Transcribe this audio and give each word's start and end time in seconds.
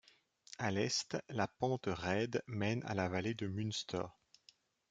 À 0.57 0.71
l'est, 0.71 1.15
la 1.29 1.47
pente 1.47 1.85
raide 1.85 2.41
mène 2.47 2.81
à 2.87 2.95
la 2.95 3.07
vallée 3.07 3.35
de 3.35 3.45
Munster. 3.45 4.01